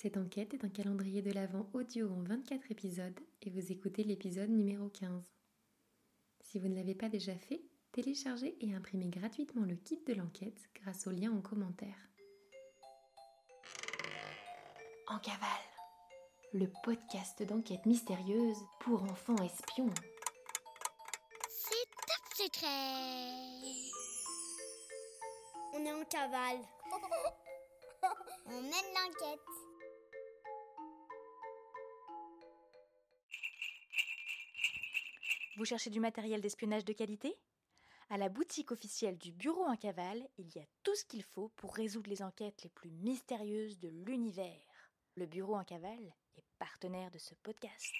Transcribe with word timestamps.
Cette 0.00 0.16
enquête 0.16 0.54
est 0.54 0.64
un 0.64 0.68
calendrier 0.68 1.22
de 1.22 1.32
l'Avent 1.32 1.68
audio 1.72 2.08
en 2.08 2.22
24 2.22 2.70
épisodes 2.70 3.18
et 3.42 3.50
vous 3.50 3.72
écoutez 3.72 4.04
l'épisode 4.04 4.48
numéro 4.48 4.88
15. 4.90 5.24
Si 6.40 6.60
vous 6.60 6.68
ne 6.68 6.76
l'avez 6.76 6.94
pas 6.94 7.08
déjà 7.08 7.34
fait, 7.34 7.60
téléchargez 7.90 8.56
et 8.60 8.74
imprimez 8.74 9.08
gratuitement 9.08 9.64
le 9.64 9.74
kit 9.74 10.00
de 10.06 10.14
l'enquête 10.14 10.70
grâce 10.76 11.08
au 11.08 11.10
lien 11.10 11.32
en 11.32 11.40
commentaire. 11.40 11.96
En 15.08 15.18
cavale, 15.18 15.48
le 16.52 16.70
podcast 16.84 17.42
d'enquête 17.42 17.84
mystérieuse 17.84 18.62
pour 18.78 19.02
enfants 19.02 19.42
espions. 19.42 19.92
C'est 21.50 21.88
top 22.06 22.52
secret. 22.52 23.32
On 25.74 25.84
est 25.84 25.92
en 25.92 26.04
cavale. 26.04 26.62
On 28.46 28.62
mène 28.62 28.94
l'enquête. 28.94 29.77
Vous 35.58 35.64
cherchez 35.64 35.90
du 35.90 35.98
matériel 35.98 36.40
d'espionnage 36.40 36.84
de 36.84 36.92
qualité? 36.92 37.36
À 38.10 38.16
la 38.16 38.28
boutique 38.28 38.70
officielle 38.70 39.18
du 39.18 39.32
Bureau 39.32 39.64
en 39.64 39.74
cavale, 39.74 40.22
il 40.38 40.46
y 40.54 40.60
a 40.60 40.64
tout 40.84 40.94
ce 40.94 41.04
qu'il 41.04 41.24
faut 41.24 41.48
pour 41.56 41.74
résoudre 41.74 42.08
les 42.08 42.22
enquêtes 42.22 42.62
les 42.62 42.70
plus 42.70 42.92
mystérieuses 42.92 43.76
de 43.80 43.88
l'univers. 43.88 44.54
Le 45.16 45.26
Bureau 45.26 45.56
en 45.56 45.64
cavale 45.64 46.14
est 46.36 46.44
partenaire 46.60 47.10
de 47.10 47.18
ce 47.18 47.34
podcast. 47.42 47.92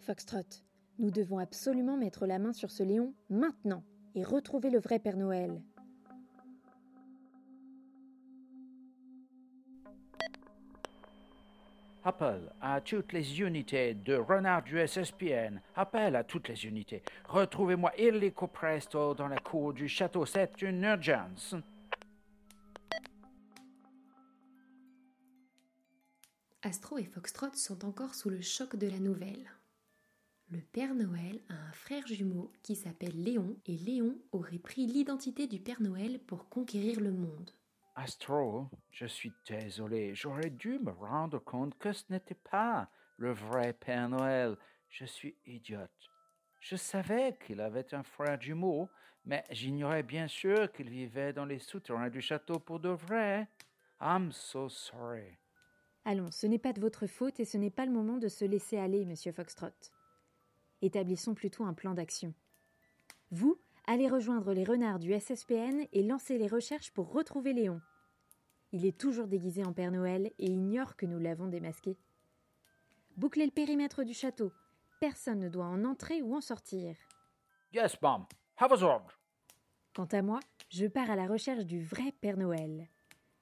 Foxtrot, 0.00 0.64
nous 0.98 1.12
devons 1.12 1.38
absolument 1.38 1.96
mettre 1.96 2.26
la 2.26 2.40
main 2.40 2.52
sur 2.52 2.72
ce 2.72 2.82
lion 2.82 3.14
maintenant 3.30 3.84
et 4.16 4.24
retrouver 4.24 4.70
le 4.70 4.80
vrai 4.80 4.98
Père 4.98 5.16
Noël. 5.16 5.62
Appel 12.06 12.52
à 12.60 12.82
toutes 12.82 13.14
les 13.14 13.40
unités 13.40 13.94
de 13.94 14.14
renard 14.14 14.62
du 14.62 14.78
SSPN. 14.86 15.58
Appel 15.74 16.14
à 16.16 16.22
toutes 16.22 16.48
les 16.48 16.66
unités. 16.66 17.02
Retrouvez-moi 17.24 17.92
illico 17.96 18.46
presto 18.46 19.14
dans 19.14 19.26
la 19.26 19.38
cour 19.38 19.72
du 19.72 19.88
château. 19.88 20.26
C'est 20.26 20.60
une 20.60 20.84
urgence. 20.84 21.54
Astro 26.60 26.98
et 26.98 27.04
Foxtrot 27.04 27.54
sont 27.54 27.86
encore 27.86 28.14
sous 28.14 28.28
le 28.28 28.42
choc 28.42 28.76
de 28.76 28.86
la 28.86 28.98
nouvelle. 28.98 29.50
Le 30.50 30.60
Père 30.60 30.94
Noël 30.94 31.40
a 31.48 31.54
un 31.54 31.72
frère 31.72 32.06
jumeau 32.06 32.52
qui 32.62 32.76
s'appelle 32.76 33.18
Léon 33.22 33.56
et 33.64 33.78
Léon 33.78 34.18
aurait 34.32 34.58
pris 34.58 34.86
l'identité 34.86 35.46
du 35.46 35.58
Père 35.58 35.80
Noël 35.80 36.18
pour 36.26 36.50
conquérir 36.50 37.00
le 37.00 37.12
monde. 37.12 37.50
Astro, 37.96 38.68
je 38.90 39.06
suis 39.06 39.32
désolé. 39.48 40.14
J'aurais 40.14 40.50
dû 40.50 40.80
me 40.80 40.90
rendre 40.90 41.38
compte 41.38 41.78
que 41.78 41.92
ce 41.92 42.04
n'était 42.10 42.34
pas 42.34 42.88
le 43.18 43.32
vrai 43.32 43.72
Père 43.72 44.08
Noël. 44.08 44.56
Je 44.88 45.04
suis 45.04 45.36
idiote. 45.46 46.10
Je 46.58 46.76
savais 46.76 47.36
qu'il 47.38 47.60
avait 47.60 47.94
un 47.94 48.02
frère 48.02 48.40
jumeau, 48.40 48.88
mais 49.24 49.44
j'ignorais 49.50 50.02
bien 50.02 50.26
sûr 50.26 50.72
qu'il 50.72 50.90
vivait 50.90 51.32
dans 51.32 51.44
les 51.44 51.60
souterrains 51.60 52.10
du 52.10 52.20
château 52.20 52.58
pour 52.58 52.80
de 52.80 52.88
vrai. 52.88 53.48
I'm 54.00 54.32
so 54.32 54.68
sorry. 54.68 55.38
Allons, 56.04 56.30
ce 56.30 56.46
n'est 56.46 56.58
pas 56.58 56.72
de 56.72 56.80
votre 56.80 57.06
faute 57.06 57.38
et 57.38 57.44
ce 57.44 57.56
n'est 57.58 57.70
pas 57.70 57.86
le 57.86 57.92
moment 57.92 58.18
de 58.18 58.28
se 58.28 58.44
laisser 58.44 58.76
aller, 58.76 59.04
monsieur 59.04 59.32
Foxtrot. 59.32 59.92
Établissons 60.82 61.34
plutôt 61.34 61.64
un 61.64 61.74
plan 61.74 61.94
d'action. 61.94 62.34
Vous, 63.30 63.58
allez 63.86 64.08
rejoindre 64.08 64.52
les 64.52 64.64
renards 64.64 64.98
du 64.98 65.12
SSPN 65.18 65.86
et 65.92 66.02
lancer 66.02 66.38
les 66.38 66.48
recherches 66.48 66.92
pour 66.92 67.12
retrouver 67.12 67.52
Léon. 67.52 67.80
Il 68.72 68.84
est 68.84 68.98
toujours 68.98 69.28
déguisé 69.28 69.64
en 69.64 69.72
Père 69.72 69.92
Noël 69.92 70.32
et 70.38 70.46
ignore 70.46 70.96
que 70.96 71.06
nous 71.06 71.18
l'avons 71.18 71.46
démasqué. 71.46 71.96
Bouclez 73.16 73.44
le 73.44 73.52
périmètre 73.52 74.02
du 74.02 74.14
château. 74.14 74.52
Personne 75.00 75.38
ne 75.38 75.48
doit 75.48 75.66
en 75.66 75.84
entrer 75.84 76.22
ou 76.22 76.34
en 76.34 76.40
sortir. 76.40 76.96
Yes, 77.72 78.00
ma'am. 78.02 78.26
Have 78.56 78.72
a. 78.72 79.06
Quant 79.94 80.08
à 80.10 80.22
moi, 80.22 80.40
je 80.70 80.86
pars 80.86 81.10
à 81.10 81.16
la 81.16 81.26
recherche 81.26 81.64
du 81.64 81.84
vrai 81.84 82.12
Père 82.20 82.36
Noël. 82.36 82.88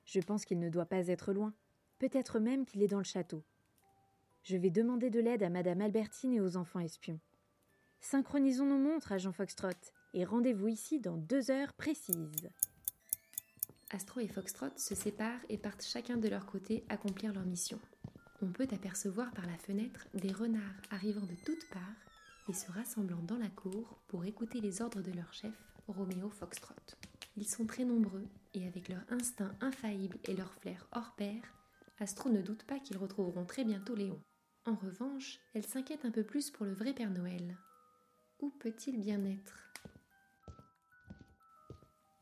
Je 0.04 0.20
pense 0.20 0.44
qu'il 0.44 0.58
ne 0.58 0.68
doit 0.68 0.86
pas 0.86 1.06
être 1.06 1.32
loin, 1.32 1.54
peut-être 1.98 2.38
même 2.38 2.66
qu'il 2.66 2.82
est 2.82 2.88
dans 2.88 2.98
le 2.98 3.04
château. 3.04 3.42
Je 4.42 4.56
vais 4.56 4.70
demander 4.70 5.08
de 5.08 5.20
l'aide 5.20 5.42
à 5.42 5.48
Madame 5.50 5.80
Albertine 5.80 6.34
et 6.34 6.40
aux 6.40 6.56
enfants 6.56 6.80
espions. 6.80 7.20
Synchronisons 8.02 8.66
nos 8.66 8.78
montres, 8.78 9.12
agent 9.12 9.32
Foxtrot, 9.32 9.70
et 10.12 10.24
rendez-vous 10.24 10.68
ici 10.68 11.00
dans 11.00 11.16
deux 11.16 11.50
heures 11.50 11.72
précises. 11.72 12.50
Astro 13.90 14.20
et 14.20 14.28
Foxtrot 14.28 14.76
se 14.76 14.94
séparent 14.94 15.40
et 15.48 15.56
partent 15.56 15.84
chacun 15.84 16.16
de 16.16 16.28
leur 16.28 16.44
côté 16.44 16.84
accomplir 16.88 17.32
leur 17.32 17.46
mission. 17.46 17.78
On 18.42 18.50
peut 18.50 18.66
apercevoir 18.72 19.30
par 19.30 19.46
la 19.46 19.56
fenêtre 19.56 20.08
des 20.14 20.32
renards 20.32 20.82
arrivant 20.90 21.24
de 21.24 21.36
toutes 21.46 21.68
parts 21.70 21.80
et 22.48 22.52
se 22.52 22.70
rassemblant 22.72 23.22
dans 23.22 23.38
la 23.38 23.48
cour 23.48 24.02
pour 24.08 24.24
écouter 24.24 24.60
les 24.60 24.82
ordres 24.82 25.00
de 25.00 25.12
leur 25.12 25.32
chef, 25.32 25.54
Roméo 25.86 26.28
Foxtrot. 26.28 26.74
Ils 27.36 27.48
sont 27.48 27.66
très 27.66 27.84
nombreux 27.84 28.26
et 28.52 28.66
avec 28.66 28.88
leur 28.88 29.04
instinct 29.10 29.54
infaillible 29.60 30.18
et 30.24 30.34
leur 30.34 30.52
flair 30.54 30.88
hors 30.92 31.14
pair, 31.14 31.40
Astro 32.00 32.30
ne 32.30 32.42
doute 32.42 32.64
pas 32.64 32.80
qu'ils 32.80 32.98
retrouveront 32.98 33.44
très 33.44 33.64
bientôt 33.64 33.94
Léon. 33.94 34.20
En 34.66 34.74
revanche, 34.74 35.38
elle 35.54 35.64
s'inquiète 35.64 36.04
un 36.04 36.10
peu 36.10 36.24
plus 36.24 36.50
pour 36.50 36.66
le 36.66 36.74
vrai 36.74 36.94
Père 36.94 37.10
Noël. 37.10 37.56
Où 38.42 38.50
peut-il 38.50 39.00
bien 39.00 39.24
être? 39.24 39.72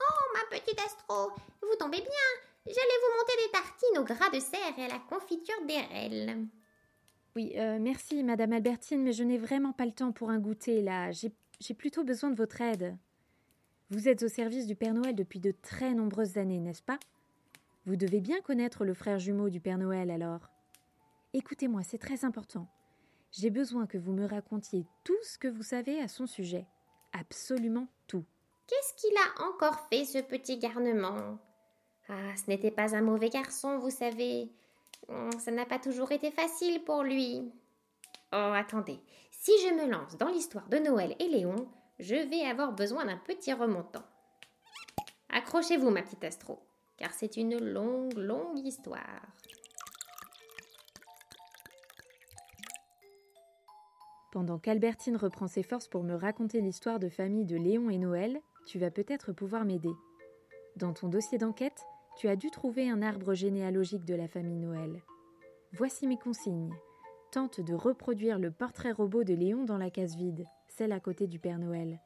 Oh, 0.00 0.22
ma 0.34 0.56
petite 0.56 0.78
Astro, 0.78 1.32
vous 1.62 1.76
tombez 1.78 2.00
bien. 2.00 2.28
J'allais 2.66 2.76
vous 2.76 3.18
monter 3.18 3.32
des 3.44 3.52
tartines 3.52 3.98
au 3.98 4.04
gras 4.04 4.30
de 4.30 4.38
serre 4.38 4.78
et 4.78 4.84
à 4.84 4.88
la 4.88 4.98
confiture 4.98 5.66
d'érel. 5.66 6.46
Oui, 7.34 7.54
euh, 7.56 7.78
merci, 7.80 8.22
Madame 8.22 8.52
Albertine, 8.52 9.02
mais 9.02 9.12
je 9.12 9.24
n'ai 9.24 9.38
vraiment 9.38 9.72
pas 9.72 9.86
le 9.86 9.92
temps 9.92 10.12
pour 10.12 10.30
un 10.30 10.38
goûter, 10.38 10.82
là. 10.82 11.10
J'ai 11.10 11.32
j'ai 11.60 11.74
plutôt 11.74 12.04
besoin 12.04 12.30
de 12.30 12.36
votre 12.36 12.60
aide. 12.62 12.96
Vous 13.90 14.08
êtes 14.08 14.22
au 14.22 14.28
service 14.28 14.66
du 14.66 14.74
Père 14.74 14.94
Noël 14.94 15.14
depuis 15.14 15.40
de 15.40 15.52
très 15.62 15.92
nombreuses 15.92 16.38
années, 16.38 16.58
n'est-ce 16.58 16.82
pas? 16.82 16.98
Vous 17.84 17.96
devez 17.96 18.20
bien 18.20 18.40
connaître 18.40 18.84
le 18.84 18.94
frère 18.94 19.18
jumeau 19.18 19.50
du 19.50 19.60
Père 19.60 19.76
Noël, 19.78 20.10
alors. 20.10 20.48
Écoutez-moi, 21.34 21.82
c'est 21.82 21.98
très 21.98 22.24
important. 22.24 22.66
J'ai 23.32 23.50
besoin 23.50 23.86
que 23.86 23.98
vous 23.98 24.12
me 24.12 24.26
racontiez 24.26 24.86
tout 25.04 25.16
ce 25.22 25.38
que 25.38 25.48
vous 25.48 25.62
savez 25.62 26.00
à 26.00 26.08
son 26.08 26.26
sujet. 26.26 26.66
Absolument 27.12 27.86
tout. 28.06 28.24
Qu'est-ce 28.66 28.94
qu'il 28.94 29.16
a 29.16 29.48
encore 29.48 29.80
fait, 29.88 30.04
ce 30.04 30.18
petit 30.18 30.58
garnement? 30.58 31.38
Ah, 32.08 32.36
ce 32.36 32.50
n'était 32.50 32.70
pas 32.70 32.94
un 32.96 33.02
mauvais 33.02 33.28
garçon, 33.30 33.78
vous 33.78 33.90
savez. 33.90 34.50
Hum, 35.08 35.30
Ça 35.38 35.50
n'a 35.50 35.64
pas 35.66 35.78
toujours 35.78 36.10
été 36.12 36.30
facile 36.30 36.82
pour 36.84 37.02
lui. 37.02 37.52
Oh, 38.32 38.52
attendez. 38.54 39.00
Si 39.30 39.52
je 39.62 39.74
me 39.74 39.90
lance 39.90 40.16
dans 40.16 40.28
l'histoire 40.28 40.68
de 40.68 40.78
Noël 40.78 41.14
et 41.18 41.28
Léon, 41.28 41.68
je 41.98 42.14
vais 42.14 42.42
avoir 42.46 42.72
besoin 42.72 43.04
d'un 43.04 43.16
petit 43.16 43.52
remontant. 43.52 44.04
Accrochez-vous, 45.30 45.90
ma 45.90 46.02
petite 46.02 46.24
Astro, 46.24 46.58
car 46.96 47.12
c'est 47.12 47.36
une 47.36 47.58
longue, 47.58 48.14
longue 48.16 48.58
histoire. 48.58 49.22
Pendant 54.30 54.58
qu'Albertine 54.58 55.16
reprend 55.16 55.48
ses 55.48 55.64
forces 55.64 55.88
pour 55.88 56.04
me 56.04 56.14
raconter 56.14 56.60
l'histoire 56.60 57.00
de 57.00 57.08
famille 57.08 57.46
de 57.46 57.56
Léon 57.56 57.90
et 57.90 57.98
Noël, 57.98 58.40
tu 58.64 58.78
vas 58.78 58.92
peut-être 58.92 59.32
pouvoir 59.32 59.64
m'aider. 59.64 59.92
Dans 60.76 60.92
ton 60.92 61.08
dossier 61.08 61.36
d'enquête, 61.36 61.84
tu 62.16 62.28
as 62.28 62.36
dû 62.36 62.50
trouver 62.50 62.88
un 62.88 63.02
arbre 63.02 63.34
généalogique 63.34 64.04
de 64.04 64.14
la 64.14 64.28
famille 64.28 64.58
Noël. 64.58 65.02
Voici 65.72 66.06
mes 66.06 66.16
consignes. 66.16 66.72
Tente 67.32 67.60
de 67.60 67.74
reproduire 67.74 68.38
le 68.38 68.52
portrait 68.52 68.92
robot 68.92 69.24
de 69.24 69.34
Léon 69.34 69.64
dans 69.64 69.78
la 69.78 69.90
case 69.90 70.16
vide, 70.16 70.44
celle 70.68 70.92
à 70.92 71.00
côté 71.00 71.26
du 71.26 71.40
Père 71.40 71.58
Noël. 71.58 72.00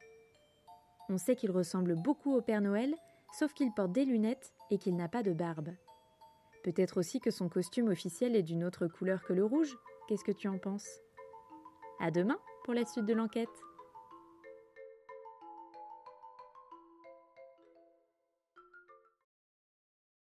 On 1.11 1.19
sait 1.19 1.37
qu'il 1.37 1.51
ressemble 1.51 1.95
beaucoup 1.95 2.35
au 2.35 2.41
Père 2.41 2.63
Noël, 2.63 2.95
sauf 3.39 3.53
qu'il 3.53 3.73
porte 3.73 3.93
des 3.93 4.07
lunettes 4.07 4.55
et 4.71 4.79
qu'il 4.79 4.97
n'a 4.97 5.09
pas 5.09 5.23
de 5.23 5.33
barbe. 5.35 5.71
Peut-être 6.63 6.99
aussi 6.99 7.21
que 7.21 7.31
son 7.31 7.51
costume 7.51 7.89
officiel 7.89 8.35
est 8.35 8.43
d'une 8.43 8.65
autre 8.65 8.87
couleur 8.87 9.23
que 9.23 9.35
le 9.35 9.45
rouge. 9.45 9.77
Qu'est-ce 10.09 10.25
que 10.25 10.33
tu 10.33 10.49
en 10.49 10.57
penses? 10.57 11.04
À 12.01 12.11
demain 12.11 12.39
pour 12.65 12.75
la 12.75 12.85
suite 12.85 13.07
de 13.07 13.15
l'enquête. 13.15 13.49